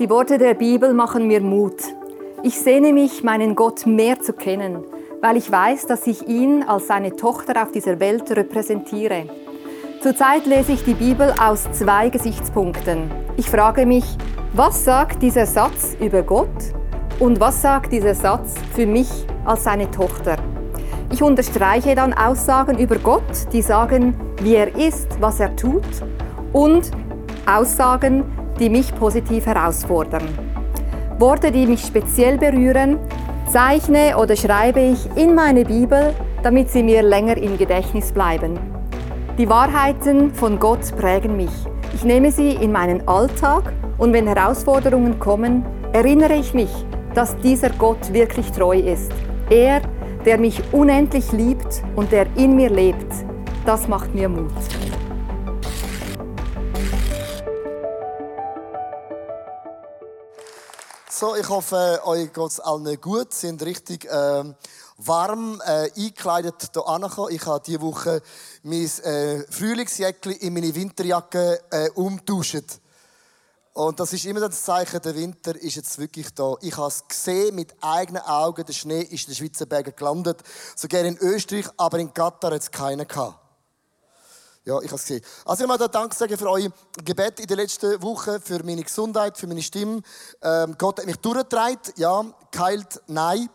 [0.00, 1.82] Die Worte der Bibel machen mir Mut.
[2.42, 4.82] Ich sehne mich, meinen Gott mehr zu kennen,
[5.20, 9.24] weil ich weiß, dass ich ihn als seine Tochter auf dieser Welt repräsentiere.
[10.00, 13.10] Zurzeit lese ich die Bibel aus zwei Gesichtspunkten.
[13.36, 14.16] Ich frage mich,
[14.54, 16.48] was sagt dieser Satz über Gott
[17.18, 20.36] und was sagt dieser Satz für mich als seine Tochter?
[21.12, 25.84] Ich unterstreiche dann Aussagen über Gott, die sagen, wie er ist, was er tut
[26.54, 26.90] und
[27.44, 28.24] Aussagen,
[28.60, 30.22] die mich positiv herausfordern.
[31.18, 32.98] Worte, die mich speziell berühren,
[33.50, 38.58] zeichne oder schreibe ich in meine Bibel, damit sie mir länger im Gedächtnis bleiben.
[39.38, 41.50] Die Wahrheiten von Gott prägen mich.
[41.94, 46.70] Ich nehme sie in meinen Alltag und wenn Herausforderungen kommen, erinnere ich mich,
[47.14, 49.12] dass dieser Gott wirklich treu ist.
[49.48, 49.80] Er,
[50.24, 53.12] der mich unendlich liebt und der in mir lebt,
[53.66, 54.52] das macht mir Mut.
[61.20, 64.54] So, ich hoffe, euch geht es allen gut, sind richtig äh,
[64.96, 67.34] warm äh, eingekleidet hier angekommen.
[67.34, 68.22] Ich habe diese Woche
[68.62, 72.80] mein äh, Frühlingsjäckchen in meine Winterjacke äh, umgetauscht.
[73.74, 76.54] Und das ist immer das Zeichen, der Winter ist jetzt wirklich da.
[76.62, 80.42] Ich habe es gesehen mit eigenen Augen, der Schnee ist in den Schweizer Bergen gelandet.
[80.74, 83.49] Sogar in Österreich, aber in Katar hat es keinen gehabt.
[84.70, 85.24] Ja, ich habe es gesehen.
[85.44, 86.68] Also ich möchte Dank sagen für euer
[87.04, 90.00] Gebet in den letzten Wochen, für meine Gesundheit, für meine Stimme.
[90.42, 91.92] Ähm, Gott hat mich durchgetragen.
[91.96, 93.48] Ja, geheilt, nein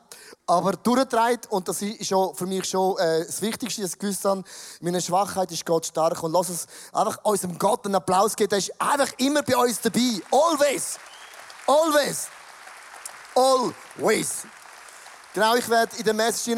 [0.46, 1.40] aber durchgetragen.
[1.50, 4.44] Und das ist schon für mich schon äh, das Wichtigste, dass ich gewusst habe,
[4.82, 6.22] meine Schwachheit ist Gott stark.
[6.22, 8.50] Und lass uns einfach unserem Gott einen Applaus geben.
[8.50, 10.22] Der ist einfach immer bei uns dabei.
[10.32, 11.00] Always.
[11.66, 12.28] Always.
[13.36, 14.46] Always.
[15.34, 16.58] Genau, ich werde in der Message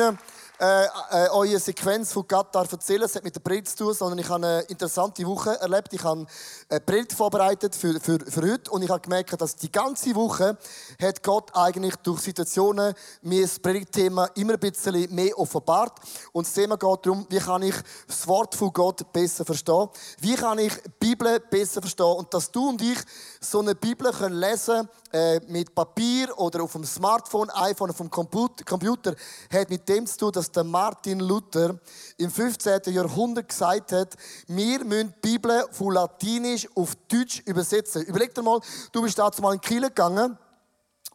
[0.59, 3.03] äh, äh, Sequenz von Katar erzählen.
[3.03, 5.93] Es hat mit der Predigt zu tun, sondern ich habe eine interessante Woche erlebt.
[5.93, 6.25] Ich habe
[6.69, 10.57] eine Predigt vorbereitet für, für, für heute und ich habe gemerkt, dass die ganze Woche
[11.01, 15.99] hat Gott eigentlich durch Situationen mir das Predigtthema immer ein bisschen mehr offenbart.
[16.31, 17.75] Und das Thema geht darum, wie kann ich
[18.07, 19.89] das Wort von Gott besser verstehen?
[20.19, 22.15] Wie kann ich die Bibel besser verstehen?
[22.17, 22.97] Und dass du und ich
[23.39, 28.09] so eine Bibel können lesen äh, mit Papier oder auf dem Smartphone, iPhone, auf dem
[28.09, 29.15] Computer,
[29.51, 31.79] hat mit dem zu tun, dass der Martin Luther
[32.17, 32.81] im 15.
[32.87, 34.15] Jahrhundert gesagt hat,
[34.47, 38.03] wir müssen die Bibel von Latinisch auf Deutsch übersetzen.
[38.03, 38.59] Überleg dir mal,
[38.91, 40.37] du bist dazu mal in Kiel gegangen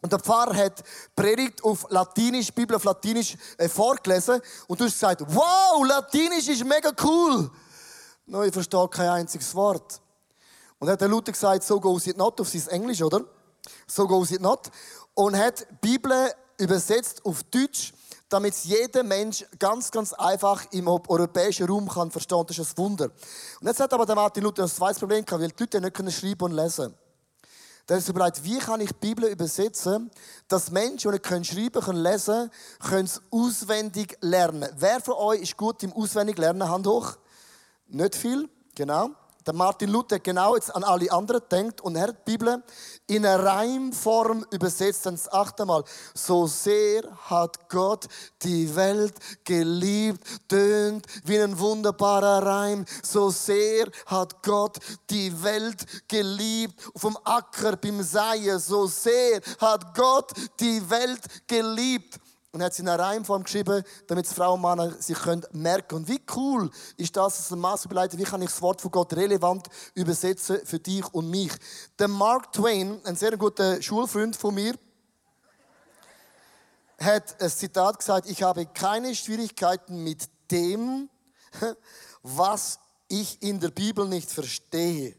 [0.01, 0.83] und der Pfarrer hat
[1.15, 6.65] Predigt auf Latinisch, Bibel auf Latinisch äh, vorgelesen und du hast gesagt, wow, Latinisch ist
[6.65, 7.49] mega cool.
[8.25, 10.01] No, ich verstehe kein einziges Wort.
[10.79, 13.23] Und dann hat der Luther gesagt, so goes it not auf sein Englisch, oder?
[13.87, 14.69] So goes it not.
[15.13, 17.93] Und hat die Bibel übersetzt auf Deutsch,
[18.29, 22.43] damit jeder Mensch ganz, ganz einfach im europäischen Raum kann verstehen.
[22.47, 23.11] Das ist ein Wunder.
[23.61, 26.19] Und jetzt hat aber der Martin Luther ein zweites Problem gehabt, weil die Leute nicht
[26.19, 26.95] schreiben und lesen
[27.87, 30.09] Der ist überlegt, wie kann ich die Bibel übersetzen,
[30.47, 34.67] dass Menschen, die nicht schreiben können, lesen können, es auswendig lernen.
[34.77, 36.67] Wer von euch ist gut im auswendig lernen?
[36.67, 37.17] Hand hoch.
[37.87, 39.11] Nicht viel, genau.
[39.45, 42.63] Der Martin Luther genau jetzt an alle anderen denkt und er hat die Bibel
[43.07, 45.05] in einer Reimform übersetzt.
[45.07, 45.83] Und das achte Mal.
[46.13, 48.07] So sehr hat Gott
[48.41, 52.85] die Welt geliebt, tönt wie ein wunderbarer Reim.
[53.03, 54.77] So sehr hat Gott
[55.09, 56.79] die Welt geliebt.
[56.95, 58.59] Vom Acker beim Seien.
[58.59, 62.19] So sehr hat Gott die Welt geliebt
[62.53, 66.07] und hat sie in einer Reimform geschrieben, damit Frauen und Männer sich können merken Und
[66.07, 69.11] wie cool ist das, dass ein Maß überleitet, wie kann ich das Wort von Gott
[69.13, 71.51] relevant übersetzen für dich und mich.
[71.97, 74.75] Der Mark Twain, ein sehr guter Schulfreund von mir,
[76.99, 81.09] hat ein Zitat gesagt, ich habe keine Schwierigkeiten mit dem,
[82.21, 82.77] was
[83.07, 85.15] ich in der Bibel nicht verstehe.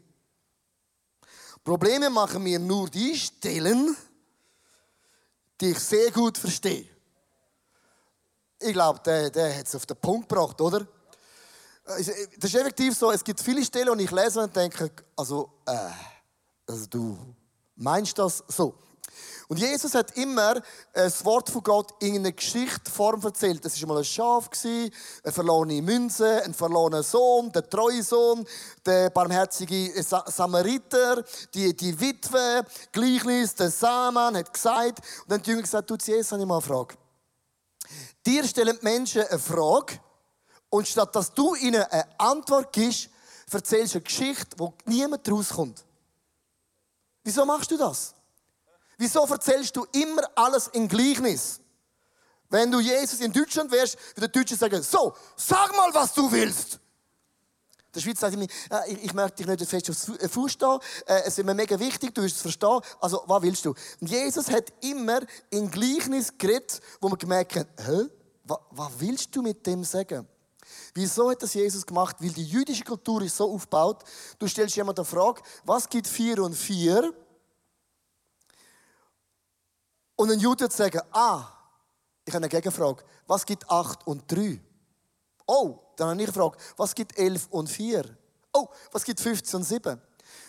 [1.65, 3.97] Probleme machen mir nur die Stellen,
[5.59, 6.94] die ich sehr gut verstehe.
[8.59, 10.87] Ich glaube, der, der hat es auf den Punkt gebracht, oder?
[11.85, 15.89] Das ist effektiv so, es gibt viele Stellen, und ich lese und denke, also, äh,
[16.67, 17.17] also du
[17.75, 18.73] meinst das so?
[19.47, 20.59] Und Jesus hat immer
[20.93, 23.63] das Wort von Gott in einer Geschichtsform erzählt.
[23.63, 24.91] Das war mal ein Schaf, eine
[25.31, 28.45] verlorene Münze, ein verlorener Sohn, der treue Sohn,
[28.85, 31.23] der barmherzige Samariter,
[31.53, 34.99] die, die Witwe, Gleichnis, der Saman hat gesagt.
[34.99, 36.95] Und dann hat die Jünger gesagt, du, Jesus, habe ich mal eine Frage.
[38.25, 39.99] Dir stellen die Menschen eine Frage
[40.69, 43.09] und statt dass du ihnen eine Antwort gibst,
[43.51, 45.85] erzählst du eine Geschichte, wo niemand rauskommt.
[47.23, 48.13] Wieso machst du das?
[48.97, 51.59] Wieso erzählst du immer alles in Gleichnis?
[52.49, 56.31] Wenn du Jesus in Deutschland wärst, würde der Deutsche sagen, so, sag mal, was du
[56.31, 56.79] willst.
[57.95, 58.47] Der Schweiz sagt äh,
[58.87, 61.79] ich, ich möchte dich nicht fest aufs äh, Fuß stehen, äh, es ist mir mega
[61.79, 62.81] wichtig, du wirst es verstehen.
[62.99, 63.73] Also, was willst du?
[64.01, 68.09] Und Jesus hat immer in Gleichnis geredet, wo man gemerkt hat, hä?
[68.45, 70.27] Was, willst du mit dem sagen?
[70.93, 72.15] Wieso hat das Jesus gemacht?
[72.19, 74.03] Weil die jüdische Kultur ist so aufgebaut.
[74.39, 77.13] Du stellst jemand eine Frage, was gibt vier und vier?
[80.15, 81.51] Und ein Jude wird sagen, ah,
[82.23, 83.03] ich habe eine Gegenfrage.
[83.27, 84.59] Was gibt acht und drei?
[85.45, 86.57] Oh, dann habe ich eine Frage.
[86.77, 88.17] Was gibt elf und vier?
[88.53, 90.01] Oh, was gibt 15 und sieben?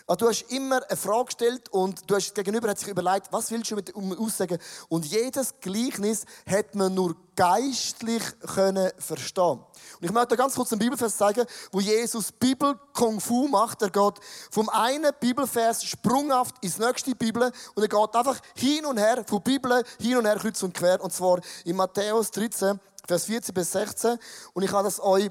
[0.06, 3.50] Also du hast immer eine Frage gestellt und du hast gegenüber hat sich überlegt, was
[3.50, 4.59] willst du mit um aussagen?
[4.88, 8.23] Und jedes Gleichnis hat man nur geistlich
[8.55, 9.59] können verstehen.
[9.59, 13.83] Und ich möchte ganz kurz einen Bibelvers zeigen, wo Jesus Bibel Kung Fu macht.
[13.83, 14.15] Er geht
[14.50, 19.43] vom einen Bibelvers sprunghaft ins nächste Bibel und er geht einfach hin und her, von
[19.43, 21.03] Bibel hin und her, kreuz und quer.
[21.03, 24.19] Und zwar in Matthäus 13, Vers 14 bis 16.
[24.55, 25.31] Und ich habe das euch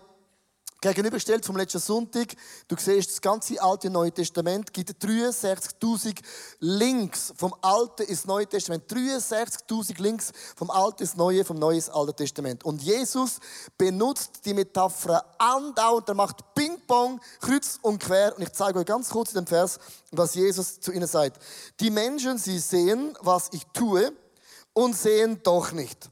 [0.94, 2.36] gegenüberstellt vom letzten Sonntag.
[2.68, 6.18] Du siehst, das ganze Alte und Neue Testament gibt 63.000
[6.60, 8.84] Links vom Alten ins Neue Testament.
[8.92, 12.64] 63.000 Links vom Alten ins Neue, vom Neuen ins Alte Testament.
[12.64, 13.40] Und Jesus
[13.78, 16.10] benutzt die Metapher andauernd.
[16.10, 18.36] Er macht Ping-Pong, kreuz und quer.
[18.36, 19.80] Und ich zeige euch ganz kurz in dem Vers,
[20.12, 21.42] was Jesus zu ihnen sagt.
[21.80, 24.12] Die Menschen, sie sehen, was ich tue
[24.74, 26.10] und sehen doch nicht.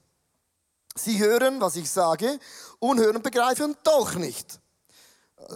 [0.96, 2.40] Sie hören, was ich sage,
[2.80, 4.60] und hören begreifen doch nicht.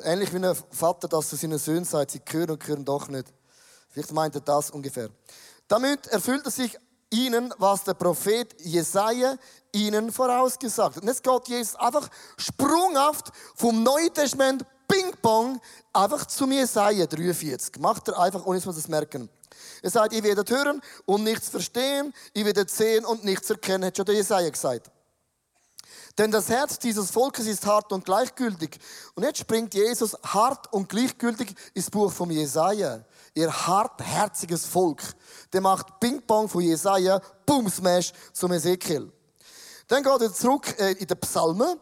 [0.03, 3.27] Ähnlich wie ein Vater, das zu seinen Söhnen sagt, sie hören und hören doch nicht.
[3.89, 5.09] Vielleicht meint er das ungefähr.
[5.67, 6.77] Damit erfüllte sich
[7.09, 9.35] ihnen, was der Prophet Jesaja
[9.71, 11.03] ihnen vorausgesagt hat.
[11.03, 15.59] Und jetzt geht Jesus einfach sprunghaft vom Neuen Testament Ping-Pong
[15.93, 17.79] einfach zum Jesaja 43.
[17.79, 19.29] Macht er einfach, ohne dass wir das merken.
[19.81, 23.97] Er sagt, ihr werdet hören und nichts verstehen, ihr werdet sehen und nichts erkennen, hat
[23.97, 24.89] schon der Jesaja gesagt.
[26.17, 28.79] Denn das Herz dieses Volkes ist hart und gleichgültig.
[29.13, 33.05] Und jetzt springt Jesus hart und gleichgültig ins Buch von Jesaja.
[33.35, 35.01] Ihr hartherziges Volk.
[35.53, 39.11] Der macht Ping-Pong von Jesaja, Boom Smash zum Ezekiel.
[39.87, 41.79] Dann geht er zurück äh, in den Psalmen.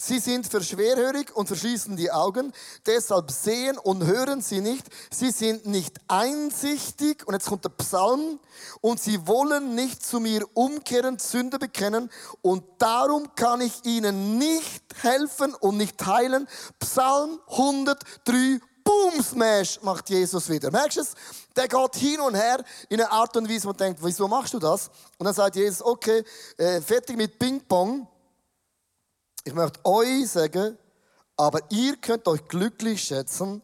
[0.00, 2.52] Sie sind verschwerhörig und verschließen die Augen,
[2.86, 4.86] deshalb sehen und hören sie nicht.
[5.10, 8.38] Sie sind nicht einsichtig, und jetzt kommt der Psalm,
[8.80, 12.10] und sie wollen nicht zu mir umkehren, Sünde bekennen,
[12.42, 16.46] und darum kann ich ihnen nicht helfen und nicht heilen.
[16.78, 20.70] Psalm 103, Boom, Smash, macht Jesus wieder.
[20.70, 21.14] Merkst du es?
[21.56, 24.54] Der geht hin und her in einer Art und Weise, wo man denkt, wieso machst
[24.54, 24.90] du das?
[25.18, 26.24] Und dann sagt Jesus, okay,
[26.56, 28.06] äh, fertig mit Ping-Pong.
[29.44, 30.76] Ich möchte euch sagen,
[31.36, 33.62] aber ihr könnt euch glücklich schätzen,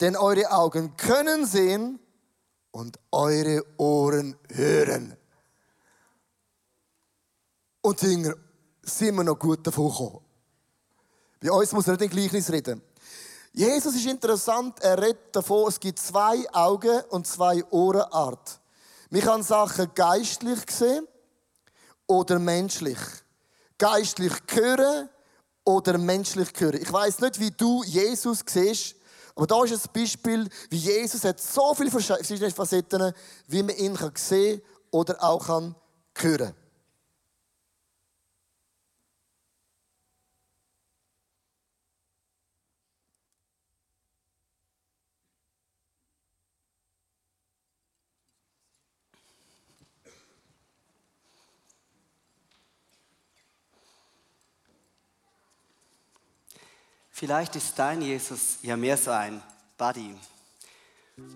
[0.00, 2.00] denn eure Augen können sehen
[2.72, 5.16] und eure Ohren hören.
[7.82, 8.34] Und Singer,
[8.82, 10.20] sind wir noch gut davon gekommen.
[11.40, 12.82] Bei uns muss er nicht in Gleichnis reden.
[13.52, 18.60] Jesus ist interessant, er redet davon, es gibt zwei Augen und zwei Ohrenart.
[19.10, 21.06] Man kann Sachen geistlich sehen
[22.06, 22.98] oder menschlich.
[23.82, 25.08] Geistlich hören
[25.64, 26.80] oder menschlich hören.
[26.80, 28.94] Ich weiß nicht, wie du Jesus siehst,
[29.34, 33.12] aber da ist ein Beispiel, wie Jesus hat so viele verschiedene Facetten,
[33.48, 35.74] wie man ihn sehen kann oder auch hören
[36.14, 36.54] kann.
[57.24, 59.40] Vielleicht ist dein Jesus ja mehr so ein
[59.78, 60.16] Buddy.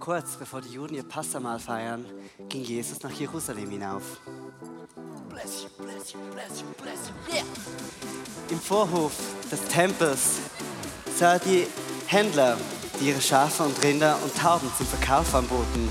[0.01, 2.05] Kurz bevor die Juden ihr Passamal feiern,
[2.49, 4.03] ging Jesus nach Jerusalem hinauf.
[5.29, 7.33] Bless you, bless you, bless you, bless you.
[7.33, 7.45] Yeah.
[8.51, 9.13] Im Vorhof
[9.49, 10.41] des Tempels
[11.17, 11.69] sah die
[12.09, 12.59] Händler,
[12.99, 15.89] die ihre Schafe und Rinder und Tauben zum Verkauf anboten.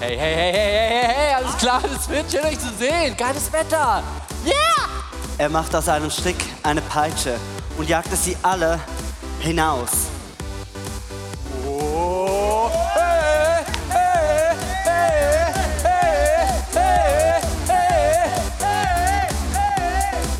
[0.00, 3.14] Hey, hey, hey, hey, hey, hey, hey, alles klar, es wird schön euch zu sehen.
[3.14, 4.02] Geiles Wetter.
[4.46, 4.88] Yeah!
[5.36, 7.38] Er machte aus einem Strick eine Peitsche
[7.78, 8.80] und jagte sie alle
[9.40, 9.90] hinaus.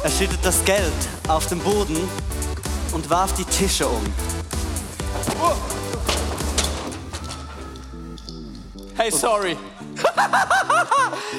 [0.05, 0.93] Er schüttet das Geld
[1.29, 1.97] auf den Boden
[2.93, 4.05] und warf die Tische um.
[8.95, 9.57] Hey, sorry.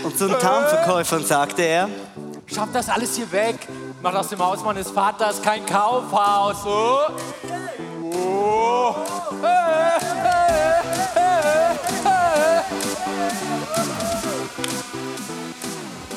[0.03, 1.89] Und zu den Tarnverkäufern sagte er,
[2.53, 3.55] Schafft das alles hier weg.
[4.03, 6.57] Macht aus dem Haus meines Vaters kein Kaufhaus.
[6.65, 7.07] Oh.
[8.13, 8.95] Oh.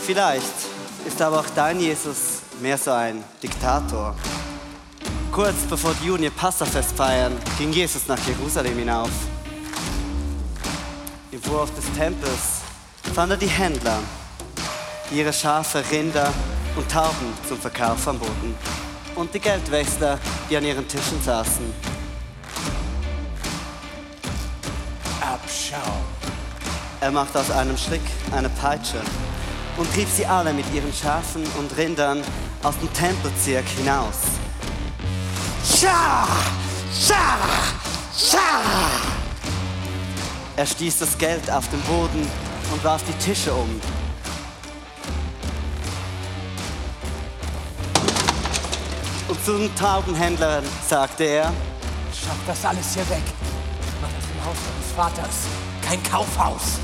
[0.05, 0.55] vielleicht
[1.05, 4.15] ist aber auch dein Jesus mehr so ein Diktator.
[5.31, 9.11] Kurz bevor die Juden ihr Passafest feiern, ging Jesus nach Jerusalem hinauf.
[11.31, 12.63] Im Vorhof des Tempels
[13.15, 13.99] fand er die Händler,
[15.11, 16.33] die ihre Schafe, Rinder
[16.77, 18.55] und Tauben zum Verkauf anboten.
[19.15, 20.19] Und die Geldwächter,
[20.49, 21.65] die an ihren Tischen saßen.
[25.21, 25.77] Abschau.
[27.01, 28.03] Er machte aus einem Strick
[28.33, 29.01] eine Peitsche
[29.77, 32.23] und trieb sie alle mit ihren Schafen und Rindern
[32.63, 34.17] aus dem Tempelzirk hinaus.
[35.65, 36.27] Scha!
[36.93, 37.39] Scha!
[38.17, 38.63] Scha!
[40.57, 42.27] Er stieß das Geld auf den Boden
[42.73, 43.81] und warf die Tische um.
[49.29, 51.53] Und zu den Taubenhändlern sagte er,
[52.13, 53.23] Schaff das alles hier weg.
[54.01, 55.37] Mach das im Haus meines Vaters.
[55.83, 56.79] Kein Kaufhaus.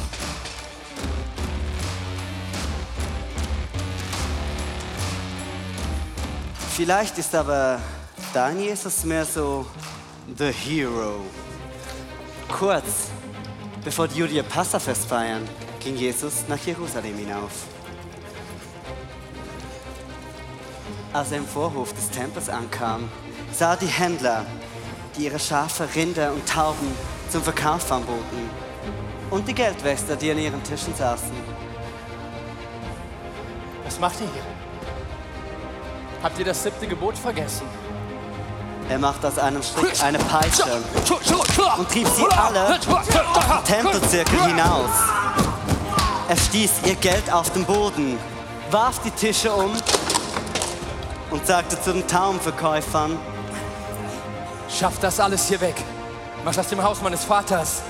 [6.75, 7.81] Vielleicht ist aber
[8.33, 9.67] dein Jesus mehr so
[10.39, 11.21] the Hero.
[12.49, 13.11] Kurz
[13.85, 15.49] bevor die Juden ihr Passafest feiern,
[15.81, 17.53] ging Jesus nach Jerusalem hinauf.
[21.13, 23.07] Als er im Vorhof des Tempels ankam,
[23.53, 24.47] sah er die Händler,
[25.17, 26.91] die ihre Schafe, Rinder und Tauben
[27.29, 28.49] zum Verkauf anboten
[29.31, 31.33] und die Geldwächter, die an ihren Tischen saßen.
[33.85, 34.43] Was macht ihr hier?
[36.23, 37.67] Habt ihr das siebte Gebot vergessen?
[38.89, 40.65] Er machte aus einem Strick eine Peitsche
[41.79, 44.91] und trieb sie alle dem Tempelzirkel hinaus.
[46.29, 48.19] Er stieß ihr Geld auf den Boden,
[48.71, 49.73] warf die Tische um
[51.33, 53.19] und sagte zu den Taubenverkäufern,
[54.69, 55.77] Schaff das alles hier weg.
[56.45, 57.83] Mach das im Haus meines Vaters.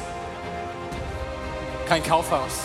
[1.89, 2.53] Kein Kaufhaus.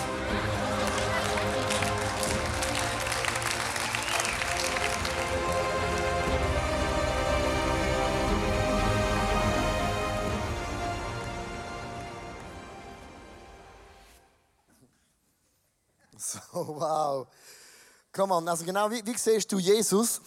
[16.20, 17.28] So, wow.
[18.12, 20.20] Komm on, also genau, wie, wie siehst du Jesus?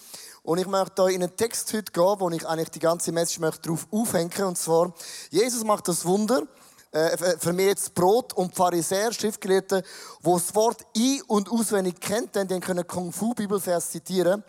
[0.43, 3.41] Und ich möchte euch in einen Text heute gehen, wo ich eigentlich die ganze Message
[3.41, 4.45] möchte darauf aufhängen.
[4.45, 4.93] Und zwar,
[5.31, 6.47] Jesus macht das Wunder,
[6.93, 9.83] äh, vermehrt das Brot und Pharisäer, Schriftgelehrte,
[10.25, 14.43] die das Wort ein- und auswendig kennt, denn die können Kung Fu Bibelvers zitieren,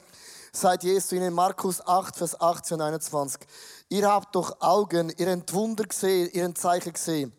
[0.54, 3.42] sagt Jesus in Markus 8, Vers 18 und 21.
[3.90, 7.34] Ihr habt doch Augen, ihr habt Wunder gesehen, ihr habt Zeichen gesehen.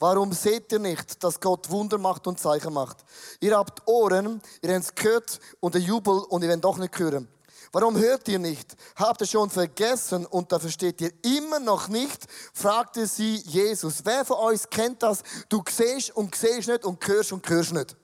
[0.00, 2.98] Warum seht ihr nicht, dass Gott Wunder macht und Zeichen macht?
[3.40, 6.98] Ihr habt Ohren, ihr habt es gehört und den Jubel und ihr wollt doch nicht
[6.98, 7.28] hören.
[7.74, 8.76] Warum hört ihr nicht?
[8.94, 12.24] Habt ihr schon vergessen und da versteht ihr immer noch nicht?
[12.52, 13.96] fragte sie Jesus.
[14.04, 15.24] Wer von euch kennt das?
[15.48, 17.96] Du siehst und siehst nicht und hörst und hörst nicht.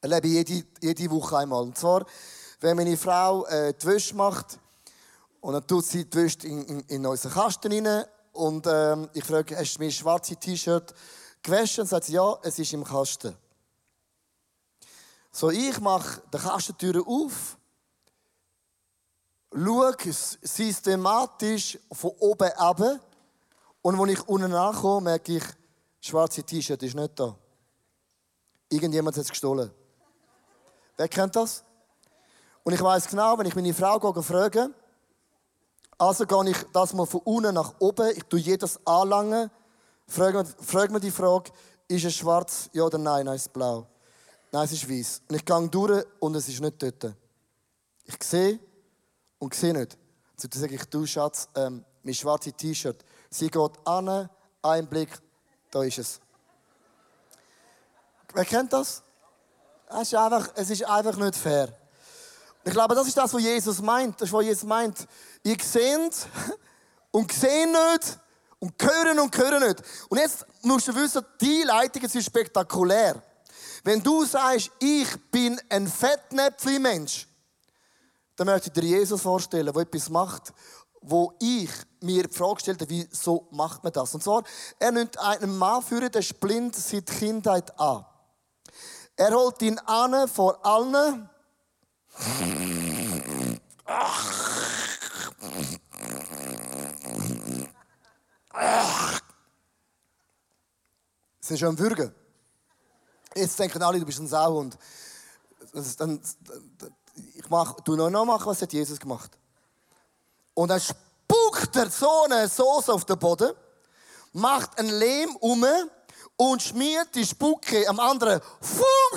[0.00, 1.64] Erlebe ich jede, jede Woche einmal.
[1.64, 2.06] Und zwar,
[2.60, 4.60] wenn meine Frau äh, die Wäsche macht
[5.40, 9.24] und dann tut sie die Wäsche in, in, in unseren Kasten rein und ähm, ich
[9.24, 10.94] frage, hast du mein schwarzes T-Shirt
[11.42, 11.84] gewaschen?
[11.84, 13.36] Sagt sie, ja, es ist im Kasten.
[15.32, 17.58] So, ich mache die Kastentüre auf,
[19.54, 19.94] schaue
[20.42, 22.80] systematisch von oben ab
[23.82, 25.44] und als ich unten ankomme, merke ich,
[26.00, 27.36] schwarze T-Shirt ist nicht da.
[28.68, 29.70] Irgendjemand hat es gestohlen.
[30.96, 31.64] Wer kennt das?
[32.64, 34.70] Und ich weiß genau, wenn ich meine Frau frage,
[35.98, 39.50] also gehe ich das mal von unten nach oben, ich tue jedes anlangen,
[40.06, 41.50] frage, frage mir die Frage,
[41.88, 43.86] ist es schwarz, ja oder nein, nein, es ist blau.
[44.52, 45.22] Nein, es ist weiß.
[45.28, 47.14] Und ich gehe durch und es ist nicht dort.
[48.04, 48.58] Ich sehe
[49.42, 49.98] und sehe nicht.
[50.36, 53.04] Also dann sage ich, du Schatz, ähm, mein schwarzes T-Shirt.
[53.28, 54.30] Sie geht an,
[54.62, 55.10] ein Blick,
[55.68, 56.20] da ist es.
[58.32, 59.02] Wer kennt das?
[59.88, 61.76] Es ist einfach, es ist einfach nicht fair.
[62.62, 64.20] Ich glaube, das ist das, was Jesus meint.
[64.20, 65.08] Das ist, was Jesus meint.
[65.42, 66.26] Ihr seht
[67.10, 68.18] und sehen nicht
[68.60, 69.82] und hören und hören nicht.
[70.08, 73.20] Und jetzt musst du wissen, die Leitungen sind spektakulär.
[73.82, 77.26] Wenn du sagst, ich bin ein Fettnäpfli-Mensch,
[78.44, 80.52] dann möchte ich dir Jesus vorstellen, der etwas macht,
[81.00, 81.70] wo ich
[82.00, 84.12] mir die Frage stellte, wieso macht man das?
[84.14, 84.42] Und zwar,
[84.80, 88.04] er nimmt einen Mann führen, der ist blind seit Kindheit an.
[89.14, 91.28] Er holt ihn an vor allen.
[101.40, 102.12] Sind schon am Würgen.
[103.36, 104.76] Jetzt denken alle, du bist ein Sauhund.
[105.74, 106.20] Ist dann,
[107.42, 109.30] ich mach, tu noch noch machen, was hat Jesus gemacht.
[110.54, 113.52] Und dann spuckt er so eine Soße auf den Boden,
[114.32, 115.64] macht ein Lehm um
[116.36, 118.40] und schmiert die Spucke am anderen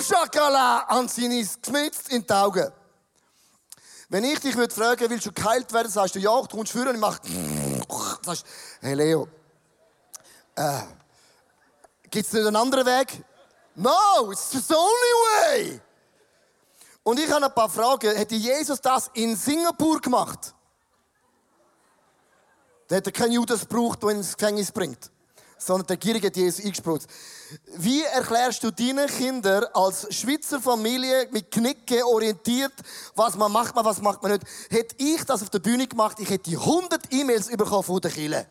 [0.00, 2.70] Schakala an seine Geschmitz in die Augen.
[4.08, 6.88] Wenn ich dich würde fragen, willst du geheilt werden, sagst du ja, du kommst führen
[6.88, 7.18] und ich mach,
[8.22, 8.46] sagst,
[8.80, 9.26] hey Leo,
[10.54, 10.82] äh,
[12.08, 13.24] gibt's nicht einen anderen Weg?
[13.74, 15.80] No, it's the only way.
[17.06, 18.16] Und ich habe ein paar Fragen.
[18.16, 20.52] Hätte Jesus das in Singapur gemacht?
[22.88, 25.12] Dann hätte er keinen Judas gebraucht, der ihn ins Gefängnis bringt.
[25.56, 27.06] Sondern der Gierige hat Jesus eingesprochen.
[27.76, 32.74] Wie erklärst du deinen Kindern als Schweizer Familie mit Knicken orientiert,
[33.14, 34.44] was man macht, was macht man nicht?
[34.68, 38.46] Hätte ich das auf der Bühne gemacht, ich hätte 100 E-Mails bekommen von den Kindern.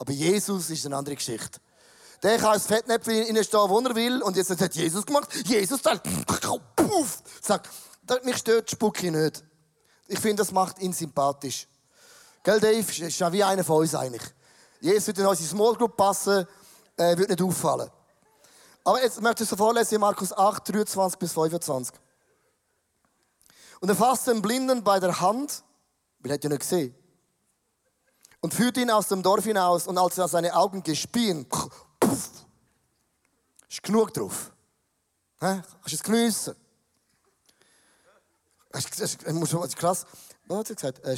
[0.00, 1.60] Aber Jesus ist eine andere Geschichte.
[2.22, 4.22] Der kann ins Fettnäpfchen hineinstehen, wo er will.
[4.22, 5.28] Und jetzt hat Jesus gemacht.
[5.46, 6.06] Jesus sagt,
[6.76, 7.68] puff, sagt,
[8.24, 9.44] mich stört Spucki nicht.
[10.08, 11.68] Ich finde, das macht ihn sympathisch.
[12.42, 12.78] Gell, Dave?
[12.78, 14.22] Ist ja wie einer von uns eigentlich.
[14.80, 16.46] Jesus wird in unsere Small Group passen,
[16.96, 17.90] äh, wird nicht auffallen.
[18.84, 21.94] Aber jetzt möchte ich so vorlesen, Markus 8, 23 bis 25.
[23.80, 25.62] Und er fasste den Blinden bei der Hand,
[26.20, 26.94] weil er ja nicht gesehen,
[28.40, 29.86] und führte ihn aus dem Dorf hinaus.
[29.86, 31.46] Und als er seine Augen gespien,
[31.98, 32.30] puff,
[33.68, 34.52] ist genug drauf.
[35.40, 35.62] Hä?
[35.62, 36.56] Kannst du es geniessen?
[38.70, 40.06] Das ist krass.
[40.46, 41.04] Was hat er gesagt?
[41.04, 41.16] Äh,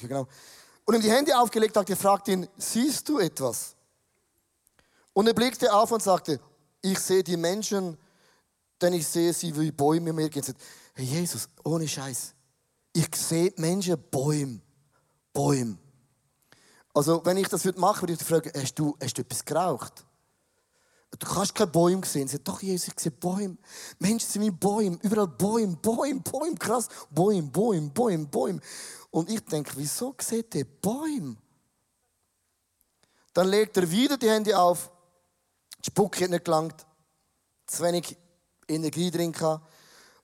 [0.00, 0.26] genau.
[0.84, 3.76] Und ihm die Hände aufgelegt hat, gefragt ihn, siehst du etwas?
[5.12, 6.40] Und er blickte auf und sagte,
[6.80, 7.96] ich sehe die Menschen,
[8.80, 10.44] denn ich sehe sie wie Bäume mir gehen.
[10.94, 12.34] Hey Jesus, ohne Scheiß.
[12.92, 14.60] Ich sehe Menschen, Bäume,
[15.32, 15.78] Bäume.
[16.94, 20.04] Also, wenn ich das machen würde, würde ich fragen, hast du, hast du etwas geraucht?
[21.18, 22.26] Du kannst keine Bäume sehen.
[22.26, 23.56] Sie sagt, doch, Jesus, ich sehe Bäume.
[23.98, 24.98] Menschen sind wie Bäume.
[25.02, 26.56] Überall Bäume, Bäume, Bäume.
[26.56, 26.88] Krass.
[27.10, 28.60] Bäume, Bäume, Bäume, Bäume.
[29.10, 31.36] Und ich denke, wieso sieht der Bäume?
[33.34, 34.90] Dann legt er wieder die Hände auf.
[35.84, 36.86] Die Spucke hat nicht gelangt.
[37.66, 38.16] Zu wenig
[38.68, 39.66] Energie drin gehabt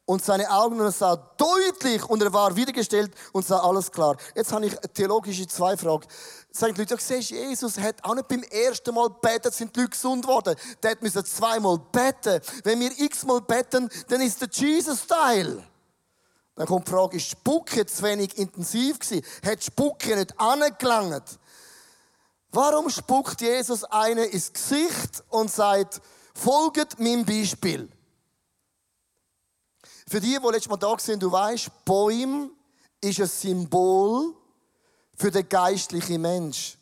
[0.08, 4.16] und seine Augen und er sah deutlich und er war wiedergestellt und sah alles klar.
[4.34, 6.06] Jetzt habe ich theologische zwei Fragen.
[6.50, 9.80] Sagen die Leute, ja, siehst, Jesus hat auch nicht beim ersten Mal betet, sind die
[9.80, 10.56] Leute gesund worden.
[10.82, 12.40] Der müssen zweimal beten.
[12.64, 15.62] Wenn wir x-mal beten, dann ist der Jesus-Style.
[16.54, 19.24] Dann kommt die Frage, ist Spucke zu wenig intensiv gewesen?
[19.44, 21.38] Hat Spucke nicht angelangt?
[22.50, 26.00] Warum spuckt Jesus eine ins Gesicht und sagt,
[26.34, 27.88] folget meinem Beispiel?
[30.08, 32.50] Für die, die letztes Mal da sind, du weißt, Bäum
[33.02, 34.34] ist ein Symbol
[35.18, 36.78] für den geistlichen Mensch.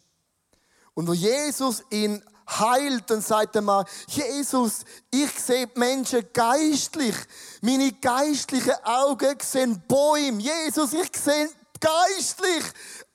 [0.94, 7.14] Und wo Jesus ihn heilt, dann sagt er mal, Jesus, ich sehe Menschen geistlich.
[7.60, 10.40] Meine geistlichen Augen sehen Bäume.
[10.40, 12.64] Jesus, ich sehe geistlich.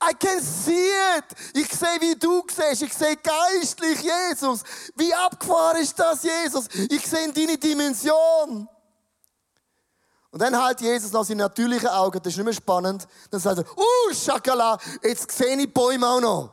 [0.02, 1.24] I can see it.
[1.54, 2.82] Ich sehe, wie du siehst.
[2.82, 4.62] Ich sehe geistlich, Jesus.
[4.96, 6.68] Wie abgefahren ist das, Jesus?
[6.90, 8.68] Ich sehe deine Dimension.
[10.32, 13.06] Und dann halt Jesus nach seinen natürlichen Augen, das ist nicht mehr spannend.
[13.30, 16.50] Dann sagt er, uh, Schakala, jetzt sehe ich Bäume auch noch.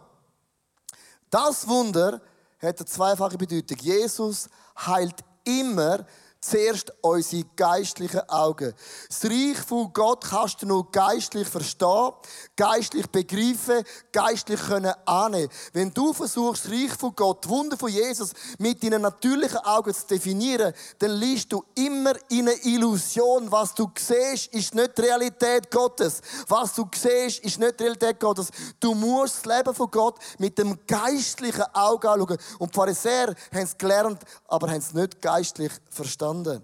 [1.30, 2.22] Das Wunder
[2.62, 3.78] hat eine zweifache Bedeutung.
[3.78, 4.50] Jesus
[4.86, 5.16] heilt
[5.46, 6.06] immer
[6.42, 8.74] zuerst unsere geistlichen Augen.
[9.08, 12.12] Das Reich von Gott kannst du nur geistlich verstehen,
[12.56, 15.50] geistlich begreifen, geistlich können annehmen.
[15.74, 19.94] Wenn du versuchst, das Reich von Gott, die Wunder von Jesus mit deinen natürlichen Augen
[19.94, 23.52] zu definieren, dann liest du immer in eine Illusion.
[23.52, 26.22] Was du siehst, ist nicht die Realität Gottes.
[26.48, 28.50] Was du siehst, ist nicht die Realität Gottes.
[28.80, 32.38] Du musst das Leben von Gott mit dem geistlichen Auge anschauen.
[32.60, 36.64] Und die Pharisäer haben es gelernt, aber haben es nicht geistlich verstanden verstanden.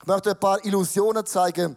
[0.00, 1.76] Ich möchte ein paar Illusionen zeigen,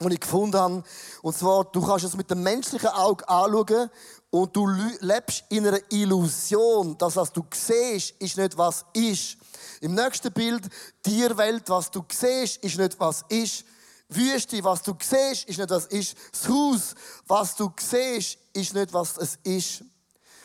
[0.00, 0.82] die ich gefunden habe.
[1.22, 3.90] Und zwar, du kannst es mit dem menschlichen Auge anschauen
[4.30, 4.68] und du
[5.00, 6.96] lebst in einer Illusion.
[6.98, 9.38] Das, was du siehst, ist nicht, was ist.
[9.80, 10.68] Im nächsten Bild,
[11.02, 13.64] Tierwelt, was du siehst, ist nicht, was ist.
[14.10, 16.16] Wüste, was du siehst, ist nicht, was ist.
[16.32, 16.94] Das Haus,
[17.26, 19.84] was du siehst, ist nicht, was es ist.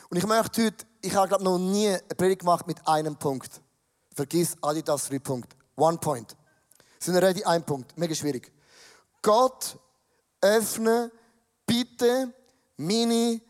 [0.10, 3.62] Und ich möchte heute, ich habe glaube noch nie eine Predigt gemacht mit einem Punkt.
[4.14, 5.63] Vergiss Adidas drei Punkte.
[5.76, 6.36] One point.
[7.08, 7.44] Ready?
[7.44, 7.98] Ein Punkt.
[7.98, 8.52] Mega schwierig.
[9.22, 9.78] Gott
[10.42, 11.12] öffne
[11.66, 12.34] bitte
[12.78, 13.42] meine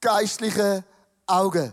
[0.00, 0.84] geistlichen
[1.26, 1.72] Augen.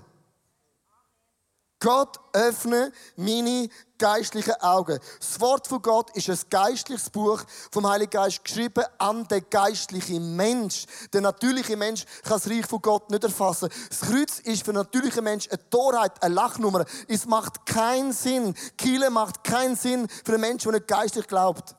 [1.79, 3.69] Gott öffne meine
[3.99, 4.97] geistlichen Augen.
[5.19, 10.35] Das Wort von Gott ist ein geistliches Buch vom Heiligen Geist geschrieben an den geistlichen
[10.35, 10.85] Mensch.
[11.13, 13.69] Der natürliche Mensch kann das Reich von Gott nicht erfassen.
[13.89, 16.85] Das Kreuz ist für den natürlichen Mensch eine Torheit, eine Lachnummer.
[17.07, 18.55] Es macht keinen Sinn.
[18.77, 21.75] Kiele macht keinen Sinn für einen Menschen, der nicht geistlich glaubt.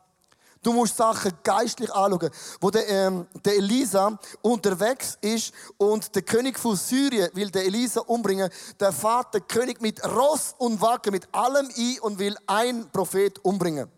[0.62, 2.30] Du musst Sachen geistlich anschauen.
[2.60, 8.00] Wo der, ähm, der Elisa unterwegs ist und der König von Syrien will der Elisa
[8.00, 12.90] umbringen, der fährt der König mit Ross und Wagen, mit allem ein und will ein
[12.90, 13.90] Prophet umbringen.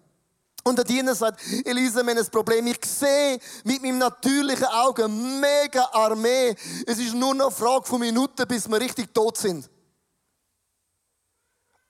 [0.64, 2.64] Und der Diener sagt, Elisa, wir haben ein Problem.
[2.68, 6.54] Ich sehe mit meinem natürlichen Auge mega Armee.
[6.86, 9.68] Es ist nur noch eine Frage von Minuten, bis wir richtig tot sind.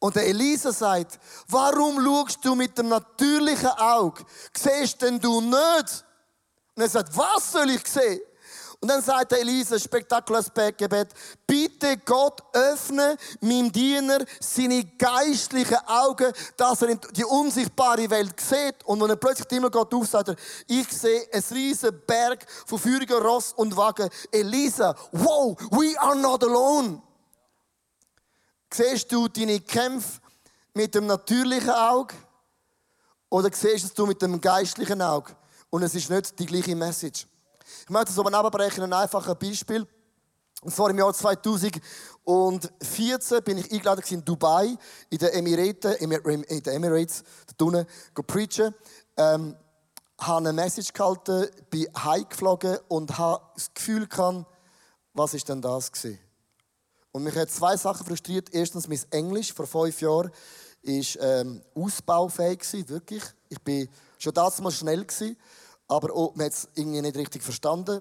[0.02, 4.24] Und der Elisa sagt, warum schaust du mit dem natürlichen Auge?
[4.52, 6.04] Siehst denn du nicht?
[6.74, 8.20] Und er sagt, was soll ich sehen?
[8.80, 11.10] Und dann sagt der Elisa, spektakuläres Gebet,
[11.46, 18.82] bitte Gott öffne meinem Diener seine geistlichen Augen, dass er die unsichtbare Welt sieht.
[18.84, 20.36] Und wenn er plötzlich immer Gott auf, sagt er,
[20.66, 24.10] ich sehe einen riesen Berg von feurigen Ross und Wagen.
[24.32, 27.00] Elisa, wow, we are not alone.
[28.74, 30.20] Siehst du deine Kämpfe
[30.72, 32.14] mit dem natürlichen Auge
[33.28, 35.36] oder siehst du mit dem geistlichen Auge?
[35.68, 37.26] Und es ist nicht die gleiche Message.
[37.84, 39.86] Ich möchte es aber abbrechen, ein einfaches Beispiel.
[40.62, 44.76] Und zwar im Jahr 2014 bin ich eingeladen in Dubai,
[45.10, 47.24] in den Emiraten, in den Emirates,
[47.56, 47.86] da unten,
[48.26, 48.74] preachen.
[49.16, 49.56] Ähm,
[50.18, 54.46] habe eine Message gehalten, bin heimgeflogen und habe das Gefühl gehabt,
[55.12, 56.18] was ist denn das gewesen?
[57.12, 58.48] Und mich hat zwei Sachen frustriert.
[58.52, 60.30] Erstens, mein Englisch vor fünf Jahren
[60.82, 63.22] ist ähm, ausbaufähig wirklich.
[63.48, 65.36] Ich bin schon damals schnell gewesen
[65.92, 68.00] aber auch, man hat es irgendwie nicht richtig verstanden.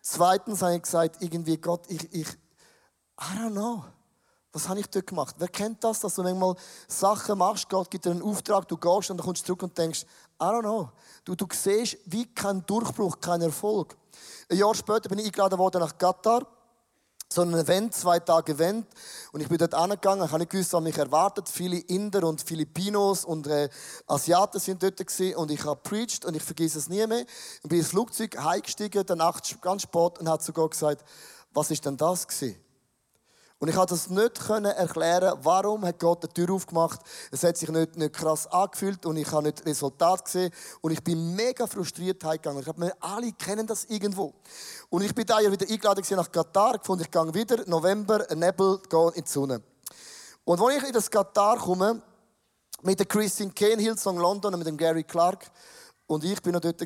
[0.00, 3.84] Zweitens habe ich gesagt, irgendwie Gott, ich, ich, I don't know.
[4.52, 5.36] Was habe ich dort gemacht?
[5.38, 6.54] Wer kennt das, dass du manchmal
[6.88, 9.76] Sachen machst, Gott gibt dir einen Auftrag, du gehst und dann kommst du zurück und
[9.76, 10.04] denkst,
[10.40, 10.90] I don't know.
[11.24, 13.96] Du, du siehst wie kein Durchbruch, kein Erfolg.
[14.48, 16.46] Ein Jahr später bin ich eingeladen worden nach Katar
[17.32, 18.86] so ein Event, zwei Tage Event.
[19.32, 20.24] Und ich bin dort angegangen.
[20.24, 21.48] Ich habe nicht gewusst, was mich erwartet.
[21.48, 23.68] Viele Inder und Filipinos und äh,
[24.06, 25.36] Asiaten sind dort gewesen.
[25.36, 27.24] Und ich habe preached und ich vergesse es nie mehr.
[27.62, 31.04] Ich bin ins Flugzeug heimgestiegen, der Nacht ganz spät und hat sogar gesagt,
[31.52, 32.56] was ist denn das gewesen?
[33.60, 36.98] Und ich konnte das nicht erklären, warum hat Gott die Tür aufgemacht.
[37.30, 40.50] Es hat sich nicht, nicht krass angefühlt und ich habe nicht Resultat gesehen.
[40.80, 42.62] Und ich bin mega frustriert heimgegangen.
[42.62, 44.32] Ich habe mir alle kennen das irgendwo.
[44.88, 48.80] Und ich bin da ja wieder eingeladen nach Katar, gefunden, ich gehe wieder, November, Nebel,
[48.88, 49.62] gehe in die Sonne.
[50.44, 52.00] Und als ich in das Katar komme,
[52.80, 55.50] mit der Christine Kane, Hillsong London und mit dem Gary Clark,
[56.06, 56.82] und ich bin noch dort,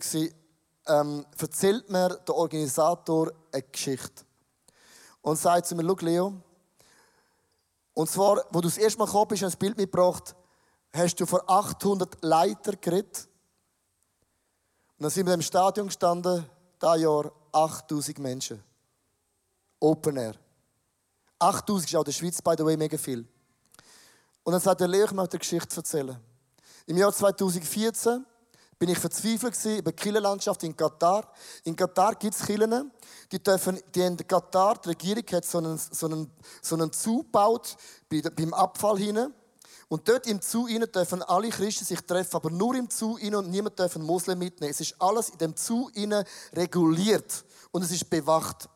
[0.86, 4.24] ähm, erzählt mir der Organisator eine Geschichte.
[5.22, 6.32] Und sagt zu mir, schau Leo,
[7.94, 10.34] und zwar, wo du das erste Mal gekommen bist, ein Bild mitgebracht,
[10.92, 13.28] hast du vor 800 Leiter geredet.
[14.98, 16.44] Und dann sind wir im Stadion gestanden,
[16.78, 18.62] da Jahr 8000 Menschen.
[19.80, 20.34] Open Air.
[21.38, 23.26] 8000 ist auch in der Schweiz, by the way, mega viel.
[24.42, 26.18] Und dann sagt der Leo, ich möchte eine Geschichte erzählen.
[26.86, 28.26] Im Jahr 2014
[28.78, 31.28] bin ich verzweifelt über die Kirchenlandschaft in Katar.
[31.64, 32.90] In Katar gibt es Kirchen,
[33.30, 37.22] die dürfen, die in Katar, die Regierung hat so einen, so einen, so einen Zoo
[37.22, 37.76] gebaut,
[38.08, 39.32] beim Abfall hinein.
[39.88, 43.36] Und dort im Zoo innen dürfen alle Christen sich treffen, aber nur im Zoo innen
[43.36, 44.70] und niemand darf einen Muslim mitnehmen.
[44.70, 48.68] Es ist alles in dem Zoo innen reguliert und es ist bewacht.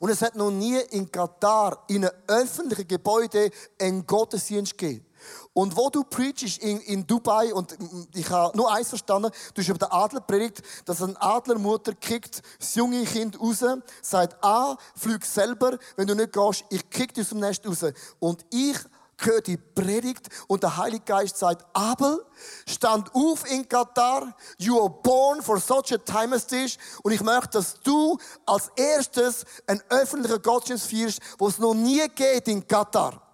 [0.00, 5.04] Und es hat noch nie in Katar in einem öffentlichen Gebäude einen Gottesdienst gegeben.
[5.52, 7.76] Und wo du preachst in, in Dubai, und
[8.14, 12.42] ich habe nur eins verstanden, du hast über den Adler predigt, dass eine Adlermutter kickt
[12.58, 13.64] das junge Kind raus,
[14.02, 17.84] sagt, ah, flieg selber, wenn du nicht gehst, ich kick dich aus dem Nest raus.
[18.18, 18.76] Und ich
[19.20, 22.24] höre die Predigt und der Heilige Geist sagt, Abel,
[22.66, 27.20] stand auf in Katar, you are born for such a time as this und ich
[27.20, 32.66] möchte, dass du als erstes einen öffentlichen Gottesdienst feierst, wo es noch nie geht in
[32.66, 33.27] Katar.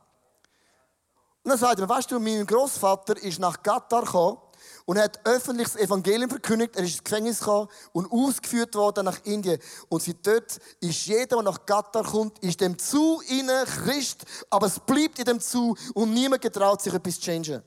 [1.44, 4.38] Und dann sagt er, weißt du, mein Großvater ist nach Katar gekommen
[4.87, 6.74] und hat öffentlich das Evangelium verkündigt.
[6.74, 9.61] Er ist ins Gefängnis gekommen und ausgeführt worden nach Indien.
[9.90, 14.68] Und seit dort ist jeder, der nach Katar kommt, ist dem zu innen Christ, aber
[14.68, 17.62] es bleibt in dem zu und niemand getraut sich etwas zu changen.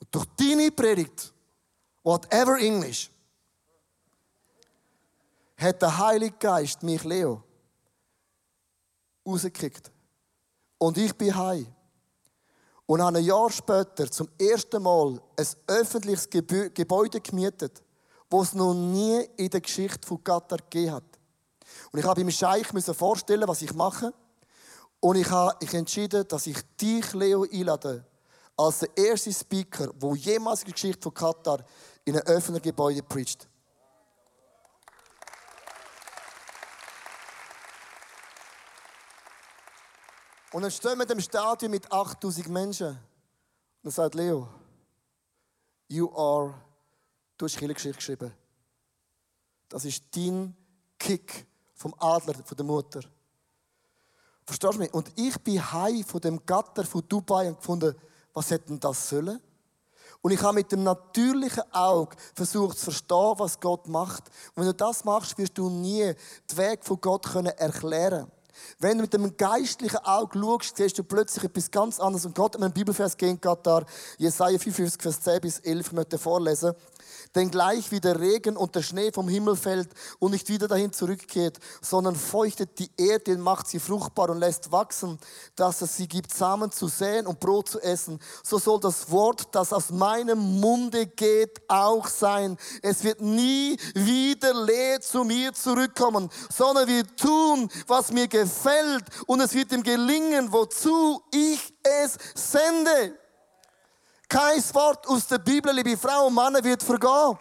[0.00, 1.30] Und durch deine Predigt,
[2.02, 3.10] whatever English,
[5.54, 7.42] hat der Heilige Geist mich, Leo,
[9.26, 9.92] rausgekickt.
[10.78, 11.66] Und ich bin heim
[12.88, 17.82] und habe ein Jahr später zum ersten Mal ein öffentliches Gebäude gemietet,
[18.30, 21.04] das es noch nie in der Geschichte von Katar gegeben hat.
[21.92, 24.10] Und ich habe im Scheich vorstellen, was ich mache.
[25.00, 28.06] Und ich habe entschieden, dass ich dich, Leo, einlade,
[28.56, 31.58] als der erste Speaker, der jemals in der Geschichte von Katar
[32.06, 33.46] in einem öffentlichen Gebäude preacht.
[40.52, 42.88] Und dann stehen wir in dem Stadion mit 8000 Menschen.
[42.88, 42.96] Und
[43.82, 44.48] dann sagt Leo,
[45.88, 46.54] you are,
[47.36, 48.32] du hast Geschichte geschrieben.
[49.68, 50.56] Das ist dein
[50.98, 53.00] Kick vom Adler, von der Mutter.
[54.44, 54.94] Verstehst du mich?
[54.94, 57.94] Und ich bin heim von dem Gatter von Dubai und gefunden,
[58.32, 59.40] was hätte denn das sollen?
[60.22, 64.28] Und ich habe mit dem natürlichen Auge versucht zu verstehen, was Gott macht.
[64.54, 66.14] Und wenn du das machst, wirst du nie
[66.50, 68.30] den Weg von Gott können erklären
[68.78, 72.26] wenn du mit dem geistlichen Auge schaust, siehst du plötzlich etwas ganz anderes.
[72.26, 73.84] Und Gott hat mir einen Bibelvers gegeben, da
[74.18, 76.74] Jesaja 55, Vers 10 bis 11, ich möchte vorlesen.
[77.34, 80.92] Denn gleich wie der Regen und der Schnee vom Himmel fällt und nicht wieder dahin
[80.92, 85.18] zurückkehrt, sondern feuchtet die Erde und macht sie fruchtbar und lässt wachsen,
[85.54, 89.48] dass es sie gibt, Samen zu säen und Brot zu essen, so soll das Wort,
[89.52, 92.56] das aus meinem Munde geht, auch sein.
[92.82, 98.47] Es wird nie wieder leer zu mir zurückkommen, sondern wird tun, was mir gefällt
[99.26, 103.18] und es wird ihm gelingen, wozu ich es sende.
[104.28, 107.38] Kein Wort aus der Bibel, liebe Frau und Männer, wird vergehen.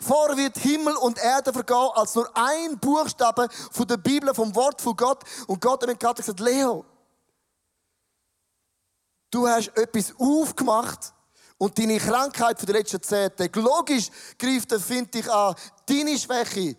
[0.00, 4.80] Vor wird Himmel und Erde vergehen, als nur ein Buchstabe von der Bibel, vom Wort
[4.80, 5.22] von Gott.
[5.46, 6.84] Und Gott hat mir gesagt, Leo,
[9.30, 11.12] du hast etwas aufgemacht
[11.56, 15.54] und deine Krankheit für die letzten zehn Tage, logisch greift er, finde ich, an.
[15.86, 16.76] Deine Schwäche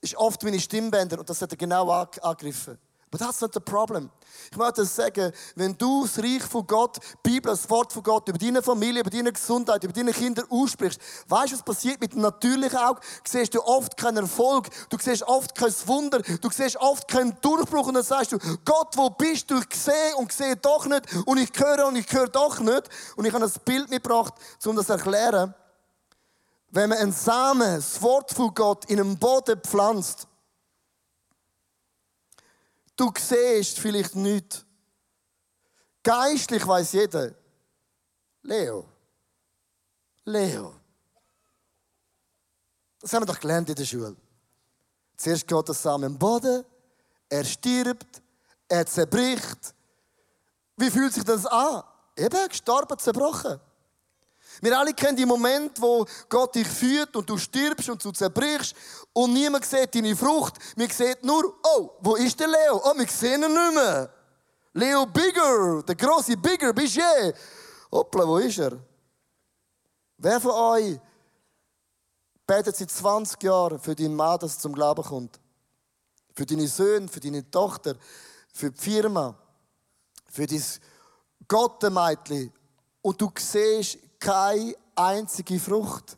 [0.00, 2.78] ist oft meine Stimmbänder und das hat er genau angegriffen.
[3.10, 4.10] But that's not the problem.
[4.50, 8.28] Ich möchte sagen, wenn du das Reich von Gott, die Bibel, das Wort von Gott
[8.28, 12.12] über deine Familie, über deine Gesundheit, über deine Kinder aussprichst, weißt du, was passiert mit
[12.12, 13.00] dem natürlichen Auge?
[13.26, 17.86] Siehst du oft keinen Erfolg, du siehst oft kein Wunder, du siehst oft keinen Durchbruch
[17.86, 19.58] und dann sagst du, Gott, wo bist du?
[19.58, 22.90] Ich sehe und sehe doch nicht und ich höre und ich höre doch nicht.
[23.16, 24.34] Und ich habe ein Bild mitgebracht,
[24.66, 25.54] um das zu erklären.
[26.70, 30.28] Wenn man einen Samen, das Wort von Gott, in einem Boden pflanzt,
[32.98, 34.66] Du siehst vielleicht nicht.
[36.02, 37.32] Geistlich weiß jeder.
[38.42, 38.84] Leo.
[40.24, 40.74] Leo.
[43.00, 44.16] Das haben wir doch gelernt in der Schule.
[45.16, 46.64] Zuerst geht der Samen im Boden,
[47.28, 48.20] er stirbt,
[48.68, 49.74] er zerbricht.
[50.76, 51.84] Wie fühlt sich das an?
[52.16, 53.60] Eben, gestorben, zerbrochen.
[54.60, 58.74] Wir alle kennen die Moment, wo Gott dich führt und du stirbst und du zerbrichst
[59.12, 60.54] und niemand sieht deine Frucht.
[60.76, 62.80] Wir sehen nur, oh, wo ist der Leo?
[62.84, 64.12] Oh, wir sehen ihn nicht mehr.
[64.72, 67.32] Leo Bigger, der große Bigger, bist du je?
[67.90, 68.78] Hoppla, wo ist er?
[70.18, 70.98] Wer von euch
[72.46, 75.38] betet seit 20 Jahren für deinen Mann, dass er zum Glauben kommt?
[76.34, 77.94] Für deine Söhne, für deine Tochter,
[78.52, 79.36] für die Firma,
[80.28, 80.62] für dein
[81.46, 82.52] Gottemädchen.
[83.00, 86.16] Und du siehst keine einzige Frucht.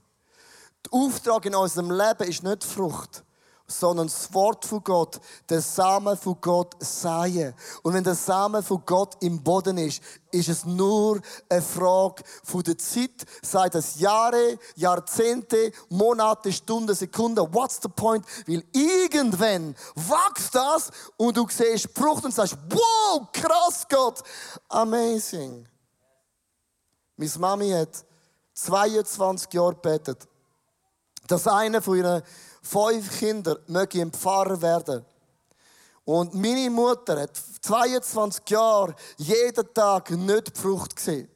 [0.86, 3.22] Der Auftrag in unserem Leben ist nicht Frucht,
[3.70, 7.54] sondern das Wort von Gott, der Samen von Gott säen.
[7.82, 12.62] Und wenn der Samen von Gott im Boden ist, ist es nur eine Frage von
[12.62, 17.46] der Zeit, sei das Jahre, Jahrzehnte, Monate, Stunden, Sekunden.
[17.54, 18.24] What's the point?
[18.46, 24.22] Weil irgendwann wächst das und du siehst Frucht und sagst, wow, krass Gott,
[24.68, 25.66] amazing.
[27.20, 28.02] Meine Mami hat
[28.54, 30.26] 22 Jahre gebetet,
[31.26, 32.22] dass einer von ihren
[32.62, 35.04] fünf Kindern möge ein Pfarrer werden.
[36.06, 41.28] Und meine Mutter hat 22 Jahre jeden Tag nicht Frucht gesehen.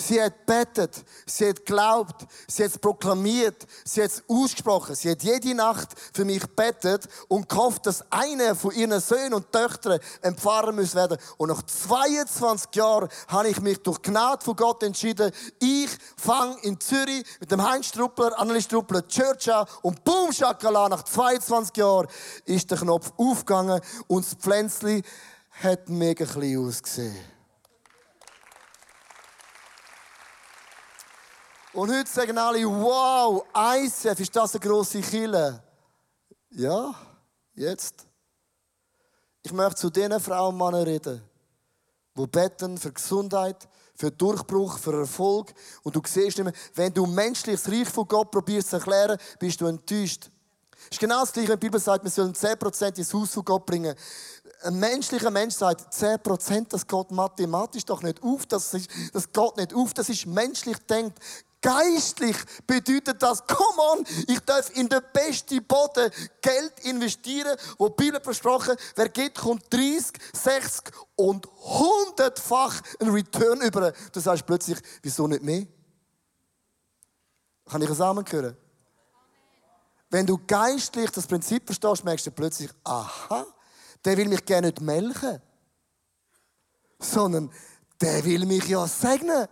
[0.00, 4.94] Sie hat betet, sie hat geglaubt, sie hat proklamiert, sie hat ausgesprochen.
[4.94, 9.52] Sie hat jede Nacht für mich betet und gehofft, dass einer von ihren Söhnen und
[9.52, 11.18] Töchtern empfangen muss werden.
[11.36, 16.80] Und nach 22 Jahren habe ich mich durch Gnade von Gott entschieden, ich fange in
[16.80, 22.08] Zürich mit dem Heinz Struppler, Annelies Struppler, Church an und boom, Schakala, nach 22 Jahren
[22.46, 25.02] ist der Knopf aufgegangen und das Pflänzchen
[25.62, 27.29] hat mega klein ausgesehen.
[31.72, 35.62] Und heute sagen alle, wow, ICF, ist das eine grosse Kille?
[36.50, 36.92] Ja,
[37.54, 38.06] jetzt.
[39.42, 41.22] Ich möchte zu den Frauen und Männern reden,
[42.16, 45.54] die beten für Gesundheit, für Durchbruch, für Erfolg.
[45.84, 49.66] Und du siehst mehr, wenn du menschliches Reich von Gott probierst zu erklären, bist du
[49.66, 50.28] enttäuscht.
[50.90, 53.44] Es ist genau das Gleiche, wenn die Bibel sagt, wir sollen 10% ins Haus von
[53.44, 53.94] Gott bringen.
[54.62, 59.56] Ein menschlicher Mensch sagt, 10%, das geht mathematisch doch nicht auf, das, ist, das geht
[59.56, 61.18] nicht auf, das ist menschlich denkt.
[61.62, 68.04] Geistlich bedeutet das, come on, ich darf in den besten Boden Geld investieren, wo die
[68.04, 73.92] Bibel versprochen, wer geht, kommt 30, 60 und 100-fach ein Return über.
[74.10, 75.66] Du sagst plötzlich, wieso nicht mehr?
[77.66, 78.56] Kann ich einen?
[80.08, 83.46] Wenn du geistlich das Prinzip verstehst, merkst du plötzlich, aha,
[84.04, 85.40] der will mich gerne nicht melken,
[86.98, 87.52] sondern
[88.00, 89.46] der will mich ja segnen.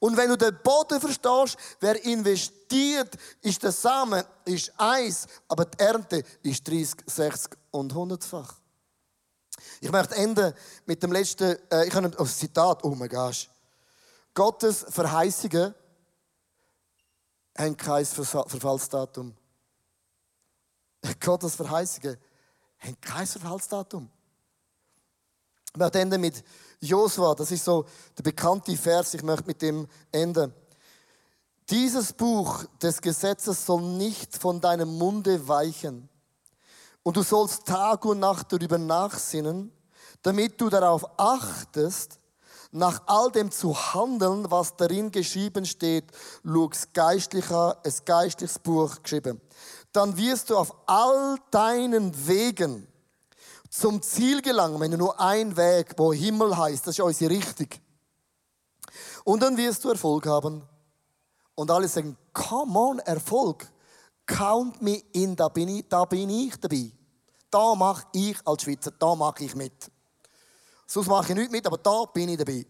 [0.00, 5.78] Und wenn du den Boden verstehst, wer investiert, ist der Samen, ist eins, aber die
[5.78, 8.54] Ernte ist 30, 60 und 100-fach.
[9.82, 10.54] Ich möchte enden
[10.86, 13.48] mit dem letzten, äh, ich habe ein Zitat, oh mein Gott.
[14.34, 15.74] Gottes Verheißungen
[17.58, 19.36] haben kein Verfallsdatum.
[21.20, 22.16] Gottes Verheißungen
[22.78, 24.10] haben kein Verfallsdatum.
[25.74, 26.42] Wir enden mit
[26.80, 27.84] Josua, das ist so
[28.16, 30.52] der bekannte Vers, ich möchte mit dem enden.
[31.68, 36.08] Dieses Buch des Gesetzes soll nicht von deinem Munde weichen.
[37.02, 39.72] Und du sollst Tag und Nacht darüber nachsinnen,
[40.22, 42.18] damit du darauf achtest,
[42.72, 46.04] nach all dem zu handeln, was darin geschrieben steht,
[46.42, 49.40] Lugs geistlicher, es geistliches Buch geschrieben.
[49.92, 52.86] Dann wirst du auf all deinen Wegen
[53.70, 57.68] zum Ziel gelangen, wenn du nur ein Weg, wo Himmel heißt, das ist unsere Richtung.
[59.24, 60.62] Und dann wirst du Erfolg haben.
[61.54, 63.70] Und alle sagen, come on, Erfolg.
[64.26, 66.90] Count me in, da bin ich, da bin ich dabei.
[67.50, 69.90] Da mache ich als Schweizer, da mache ich mit.
[70.86, 72.66] Sonst mache ich nichts mit, aber da bin ich dabei.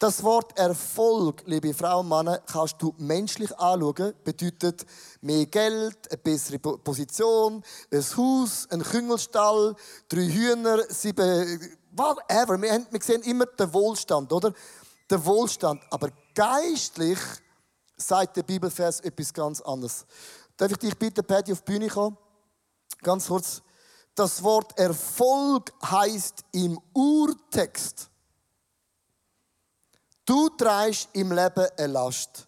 [0.00, 4.14] Das Wort Erfolg, liebe Frauen und Männer, kannst du menschlich anschauen.
[4.24, 4.86] Bedeutet
[5.20, 9.76] mehr Geld, eine bessere Po- Position, ein Haus, ein Küngelstall,
[10.08, 12.58] drei Hühner, sieben, whatever.
[12.62, 14.54] Wir, haben- wir sehen immer den Wohlstand, oder?
[15.10, 15.82] Der Wohlstand.
[15.90, 17.18] Aber geistlich
[17.98, 20.06] sagt der Bibelvers etwas ganz anderes.
[20.56, 22.16] Darf ich dich bitten, Patty, auf die Bühne kommen?
[23.02, 23.60] Ganz kurz.
[24.14, 28.09] Das Wort Erfolg heißt im Urtext,
[30.30, 32.46] du trägst im Leben eine Last.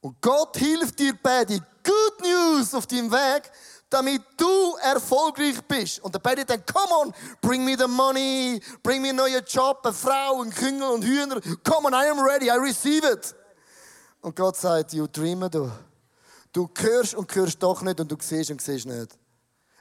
[0.00, 3.50] Und Gott hilft dir, Paddy, Good News auf deinem Weg,
[3.90, 5.98] damit du erfolgreich bist.
[6.00, 9.80] Und der Paddy denkt, come on, bring me the money, bring me einen neuen Job,
[9.82, 11.40] eine Frau, einen Küngel und Hühner.
[11.64, 13.34] Come on, I am ready, I receive it.
[14.20, 15.70] Und Gott sagt, you dreamer, du.
[16.52, 19.18] Du hörst und hörst doch nicht und du siehst und siehst nicht.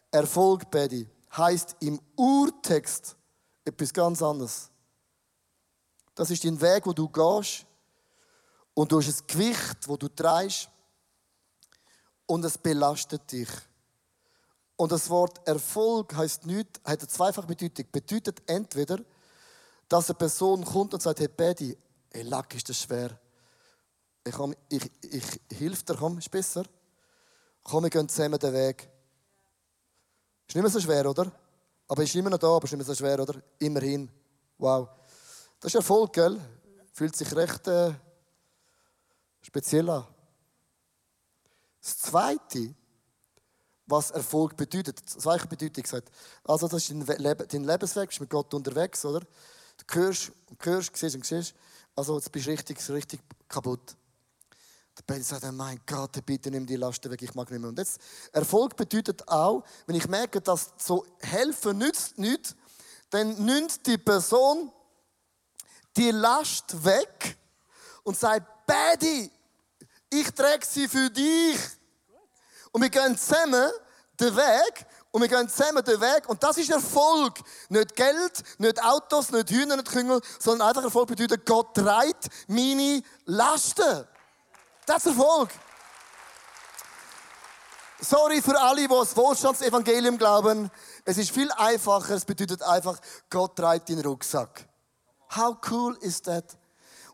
[0.09, 3.15] Erfolg, Paddy, heißt im Urtext
[3.63, 4.71] etwas ganz anderes.
[6.17, 7.63] Das ist dein Weg, wo du gehst
[8.73, 10.67] und du hast ein Gewicht, wo du trägst
[12.25, 13.49] und es belastet dich.
[14.77, 17.85] Und das Wort Erfolg heißt nicht, hat eine zweifache Bedeutung.
[17.91, 18.97] Bedeutet entweder,
[19.87, 21.77] dass eine Person kommt und sagt, hey Paddy,
[22.09, 23.11] ey, Lack ist das schwer.
[24.23, 26.63] Ich, komm, ich, ich hilf dir, komm, ist besser.
[27.61, 28.89] Komm, wir gehen zusammen den Weg.
[30.47, 31.31] Ist nicht mehr so schwer, oder?
[31.87, 33.39] Aber ist immer noch da, aber ist nicht mehr so schwer, oder?
[33.59, 34.09] Immerhin.
[34.57, 34.89] Wow.
[35.59, 36.39] Das ist Erfolg, gell?
[36.93, 37.93] Fühlt sich recht äh,
[39.41, 40.05] speziell an.
[41.81, 42.75] Das Zweite,
[43.87, 46.11] was Erfolg bedeutet, zweite Bedeutung sagt,
[46.43, 49.21] also das ist dein, Leben, dein Lebensweg, bist mit Gott unterwegs, oder?
[49.21, 51.55] Du hörst und hörst, siehst und siehst,
[51.95, 53.95] also jetzt bist du richtig, richtig kaputt.
[54.97, 57.69] Der Benny sagt, oh mein Gott, bitte nimm die Lasten weg, ich mag nicht mehr.
[57.69, 57.99] Und jetzt,
[58.31, 62.55] Erfolg bedeutet auch, wenn ich merke, dass so helfen nützt nichts,
[63.09, 64.71] dann nimmt die Person
[65.97, 67.37] die Last weg
[68.03, 69.31] und sagt, Paddy,
[70.09, 71.59] ich trage sie für dich.
[72.71, 73.69] Und wir gehen zusammen
[74.19, 77.39] den Weg und wir gehen zusammen den Weg und das ist Erfolg.
[77.69, 83.01] Nicht Geld, nicht Autos, nicht Hühner, nicht Küngel, sondern einfach Erfolg bedeutet, Gott trägt meine
[83.25, 84.07] Lasten.
[84.85, 85.49] Das ist Erfolg.
[87.99, 90.69] Sorry für alle, die das Wohlstandsevangelium glauben.
[91.03, 92.13] Es ist viel einfacher.
[92.13, 94.66] Es bedeutet einfach, Gott trägt den Rucksack.
[95.35, 96.57] How cool is that?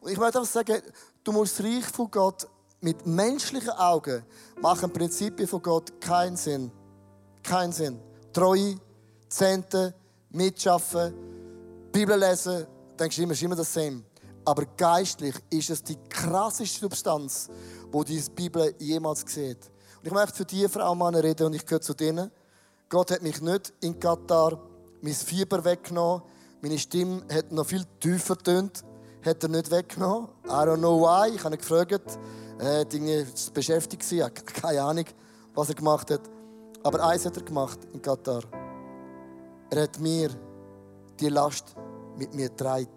[0.02, 0.82] Und ich möchte einfach sagen,
[1.24, 2.48] du musst das Reich von Gott
[2.82, 4.24] mit menschlichen Augen
[4.62, 6.72] machen Prinzipien von Gott keinen Sinn.
[7.42, 8.00] Keinen Sinn.
[8.34, 8.76] Treue,
[9.30, 9.94] Zehnte,
[10.30, 11.14] mitschaffen,
[11.92, 12.66] Bibel lesen,
[13.00, 14.04] denkst du immer, ist immer das Same.
[14.46, 17.50] Aber geistlich ist es die krasseste Substanz,
[17.92, 19.72] wo die Bibel jemals sieht.
[20.00, 22.30] Und ich möchte für die Frau Männer reden und ich gehöre zu denen.
[22.90, 24.60] Gott hat mich nicht in Katar
[25.02, 26.24] mein Fieber weggenommen.
[26.64, 28.86] Meine Stimme hat noch viel tiefer tönt.
[29.26, 30.30] Hat er nicht weggenommen.
[30.46, 31.36] I don't know why.
[31.36, 32.18] Ich habe ihn gefragt.
[32.58, 34.10] Er war beschäftigt.
[34.10, 35.04] Ich habe keine Ahnung,
[35.54, 36.22] was er gemacht hat.
[36.82, 38.44] Aber eins hat er gemacht in Katar.
[39.72, 40.30] Er hat mir
[41.20, 41.76] die Last
[42.18, 42.88] mit mir getragen.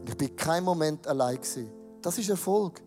[0.00, 1.70] Und ich bin kein Moment allein gewesen.
[2.02, 2.82] Das ist Erfolg.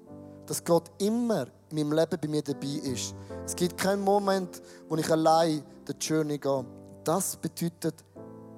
[0.46, 3.16] Dass Gott immer in meinem Leben bei mir dabei ist.
[3.44, 6.64] Es gibt keinen Moment, wo ich allein die Journey gehe.
[7.04, 8.04] Das bedeutet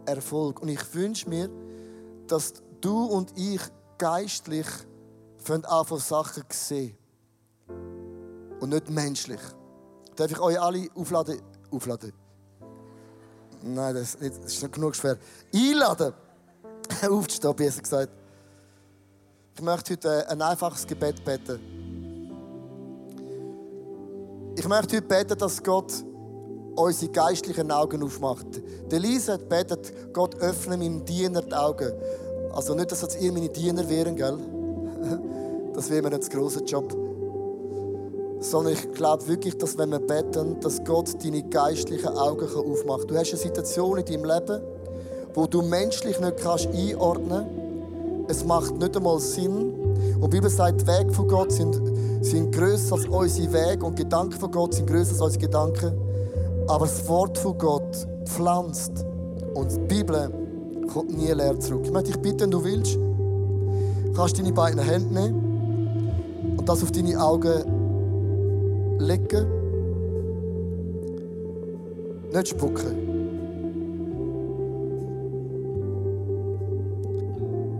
[0.08, 0.62] Erfolg.
[0.62, 1.50] Und ich wünsche mir,
[2.28, 3.62] dass du und ich
[3.98, 4.68] geistlich
[5.50, 6.98] anfangen, Sachen zu sehen.
[8.60, 9.40] Und nicht menschlich.
[10.16, 11.40] Darf ich euch alle aufladen?
[11.72, 12.12] Aufladen?
[13.62, 15.18] Nein, das ist, nicht, das ist nicht genug schwer.
[15.54, 16.14] Einladen.
[17.10, 18.12] Aufzustehen, besser gesagt.
[19.56, 21.60] Ich möchte heute ein einfaches Gebet beten.
[24.56, 25.94] Ich möchte heute beten, dass Gott
[26.78, 28.46] unsere geistlichen Augen aufmacht.
[28.92, 31.92] Der Lisa hat betet, Gott öffne meinem Diener die Augen.
[32.54, 34.38] Also nicht, dass ihr meine Diener wären, gell?
[35.74, 36.96] das wäre mir nicht ein grosser Job.
[38.40, 43.08] Sondern ich glaube wirklich, dass wenn wir beten, dass Gott deine geistlichen Augen aufmachen kann.
[43.08, 44.62] Du hast eine Situation in deinem Leben,
[45.34, 47.68] wo du menschlich nicht kannst einordnen kannst.
[48.30, 49.74] Es macht nicht einmal Sinn.
[50.20, 51.82] Und die Bibel sagt, die Wege von Gott sind,
[52.22, 56.07] sind grösser als unsere Wege und Gedanken von Gott sind grösser als unsere Gedanken.
[56.68, 59.06] Aber das Wort von Gott pflanzt
[59.54, 60.30] und die Bibel
[60.92, 61.82] kommt nie leer zurück.
[61.86, 62.98] Ich möchte dich bitten, wenn du willst,
[64.16, 69.48] kannst du deine beiden Hände nehmen und das auf deine Augen legen.
[72.34, 73.18] Nicht spucken.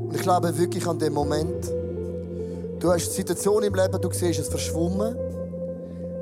[0.08, 1.74] Und ich glaube wirklich an den Moment,
[2.80, 5.16] du hast eine Situation im Leben, du siehst es verschwommen.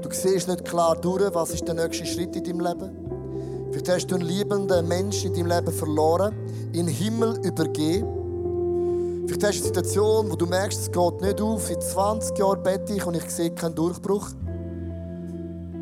[0.05, 2.91] Du siehst nicht klar durch, was ist der nächste Schritt in deinem Leben.
[3.71, 6.31] Vielleicht hast du einen liebenden Menschen in deinem Leben verloren,
[6.73, 9.25] in den Himmel übergeben.
[9.25, 11.65] Vielleicht hast du eine Situation, wo du merkst, es geht nicht auf.
[11.65, 14.29] Seit 20 Jahren bete ich und ich sehe keinen Durchbruch.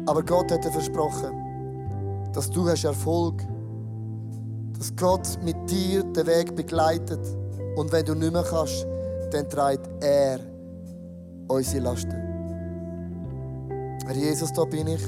[0.06, 3.44] Aber Gott hat dir versprochen, dass du hast Erfolg
[4.78, 7.20] Dass Gott mit dir den Weg begleitet.
[7.76, 8.88] Und wenn du nicht mehr kannst,
[9.32, 10.40] dann trägt er
[11.50, 12.23] unsere Lasten.
[14.06, 15.02] Herr Jesus, da bin ich.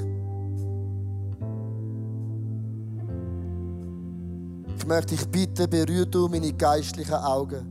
[4.78, 7.66] Ich möchte dich bitten, berühr du meine geistlichen Augen.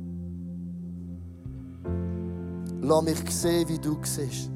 [2.82, 4.50] Lass mich sehen, wie du siehst.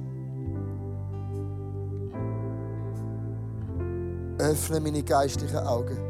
[4.38, 6.07] Öffne meine geistlichen Augen.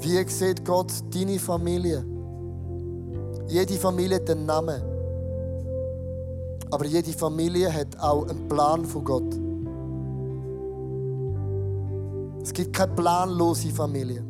[0.00, 2.04] Wie sieht Gott deine Familie?
[3.48, 4.82] Jede Familie hat einen Namen.
[6.70, 9.34] Aber jede Familie hat auch einen Plan von Gott.
[12.42, 14.24] Es gibt keine planlose Familie.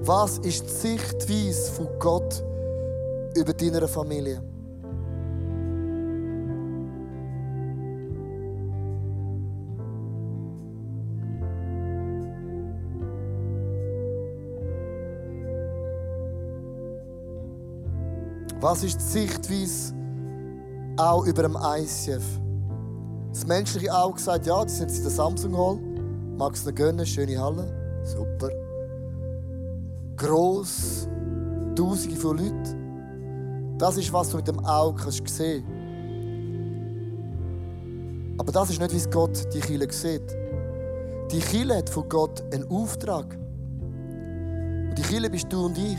[0.00, 2.44] Was ist die Sichtweise von Gott
[3.36, 4.42] über deine Familie?
[18.60, 19.94] Was ist die Sichtweise
[20.96, 22.24] auch über dem ICF?
[23.32, 25.78] Das menschliche Auge sagt, ja, die sind in der Samsung Hall.
[26.36, 27.06] Magst du gönnen?
[27.06, 28.02] Schöne Halle.
[28.02, 28.50] Super.
[30.16, 31.06] Gross.
[31.76, 33.76] Tausende von Leuten.
[33.78, 35.62] Das ist, was du mit dem Auge kannst sehen
[38.38, 40.36] Aber das ist nicht, wie Gott die Kille sieht.
[41.30, 43.36] Die Kille hat von Gott einen Auftrag.
[44.88, 45.98] Und die Kille bist du und ich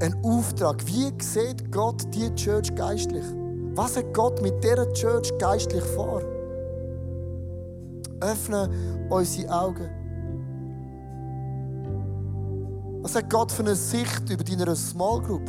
[0.00, 0.84] einen Auftrag.
[0.86, 3.24] Wie sieht Gott die Church geistlich?
[3.74, 6.22] Was hat Gott mit dieser Church geistlich vor?
[8.20, 8.70] Öffne
[9.10, 9.90] unsere Augen.
[13.02, 15.44] Was hat Gott für eine Sicht über deine Small Group?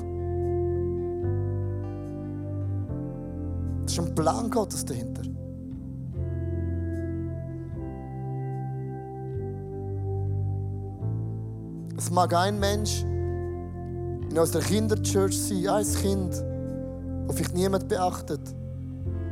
[3.83, 5.21] Das ist ein Plan Gottes dahinter.
[11.97, 13.05] Es mag ein Mensch
[14.36, 18.41] in unserer Kinderchurch sein, ein Kind, das vielleicht niemand beachtet,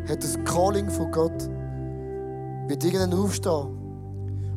[0.08, 1.50] hat das Calling von Gott,
[2.70, 3.68] wird irgendwann aufstehen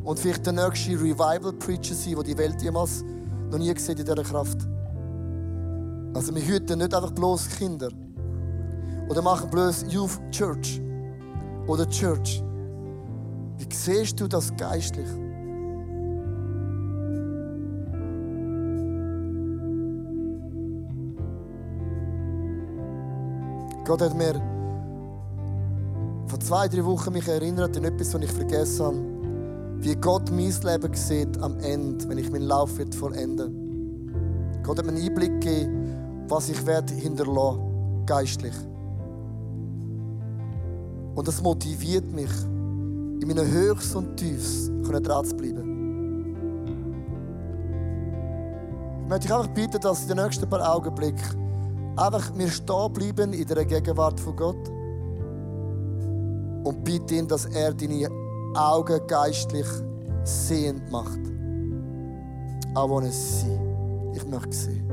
[0.05, 3.03] und vielleicht der nächste Revival-Preacher sein, den die Welt jemals
[3.51, 4.65] noch nie gesehen in dieser Kraft.
[6.13, 7.89] Also wir hüten nicht einfach bloß Kinder
[9.09, 10.81] oder machen bloß Youth Church
[11.67, 12.41] oder Church.
[13.57, 15.09] Wie siehst du das geistlich?
[23.87, 24.33] Gott hat mir
[26.27, 28.97] vor zwei, drei Wochen mich erinnert an etwas, was ich vergessen habe.
[29.79, 34.59] Wie Gott mein Leben sieht am Ende, wenn ich meinen Lauf wird vollenden.
[34.61, 38.55] Gott hat mir einen Einblick gegeben, was ich werde hinterlassen, geistlich.
[41.15, 46.35] Und das motiviert mich, in meinen Höchst und Tiefs dran zu bleiben.
[49.03, 51.46] Ich möchte dich einfach bitten, dass in den nächsten paar Augenblicken
[51.97, 54.69] einfach wir stehen bleiben in der Gegenwart von Gott
[56.63, 58.09] und bitte ihn, dass er deine
[58.55, 59.67] Augen geistlich
[60.23, 61.19] sehend macht.
[62.75, 63.59] I want to see.
[64.13, 64.87] Ich möchte sehen.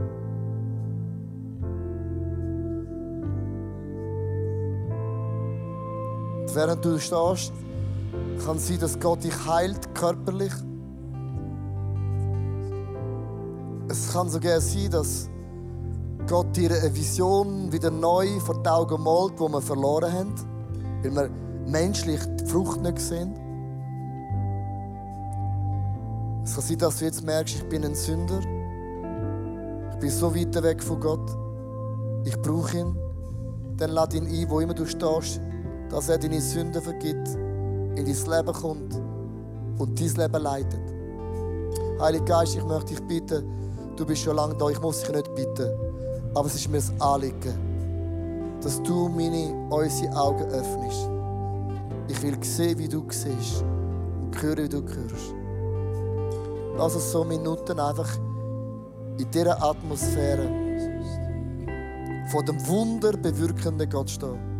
[6.41, 7.53] Und während du stehst,
[8.45, 10.53] kann es sein, dass Gott dich heilt körperlich.
[13.89, 15.29] Es kann sogar sein, dass
[16.27, 20.35] Gott dir eine Vision wieder neu vor die Augen malt, die wir verloren haben,
[21.03, 21.31] weil wir
[21.67, 23.35] menschlich die Frucht nicht sehen.
[26.45, 28.39] Es kann sein, dass du jetzt merkst, ich bin ein Sünder.
[29.93, 31.31] Ich bin so weit weg von Gott.
[32.25, 32.99] Ich brauche ihn.
[33.77, 35.41] Dann lade ihn ein, wo immer du stehst,
[35.91, 37.29] dass er deine Sünden vergibt,
[37.97, 38.95] in dein Leben kommt
[39.79, 40.95] und dein Leben leitet.
[42.01, 43.45] Heiliger Geist, ich möchte dich bitten,
[43.97, 45.71] du bist schon lange da, ich muss dich nicht bitten,
[46.35, 51.09] aber es ist mir ein Anliegen, dass du meine, unsere Augen öffnest.
[52.09, 55.35] Ich will sehen, wie du siehst und hören, wie du hörst.
[56.77, 58.17] Lass uns so Minuten einfach
[59.17, 60.49] in dieser Atmosphäre
[62.31, 64.54] von dem Wunder bewirkenden Gott stehen.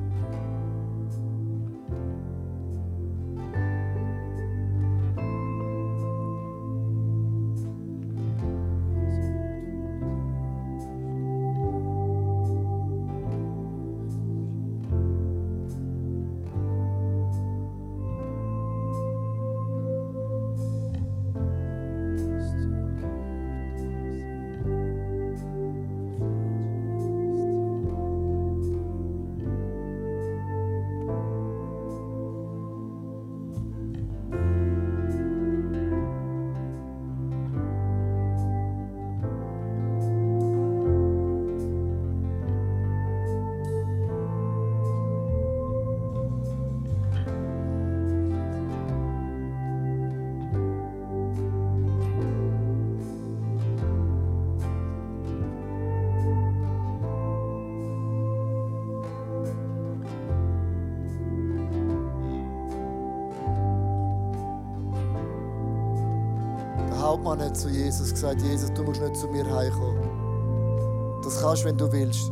[67.25, 71.21] Hauptmann hat zu Jesus gesagt, Jesus, du musst nicht zu mir heimkommen.
[71.23, 72.31] Das kannst du, wenn du willst.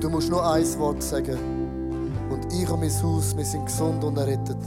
[0.00, 1.38] Du musst nur ein Wort sagen.
[2.30, 4.58] Und ich und mein Haus, wir sind gesund und errettet.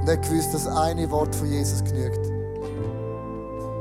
[0.00, 2.26] Und er gewusst, dass eine Wort von Jesus genügt.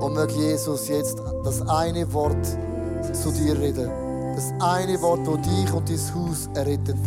[0.01, 2.45] Und möge Jesus jetzt das eine Wort
[3.11, 3.89] zu dir reden.
[4.35, 6.97] Das eine Wort, wo dich und dein Haus errettet.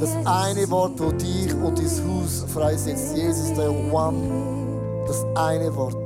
[0.00, 3.16] Das eine Wort, wo dich und dein Haus freisetzt.
[3.16, 4.53] Jesus, der One.
[5.34, 6.03] այն է, որ